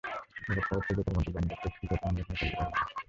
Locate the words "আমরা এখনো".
2.03-2.35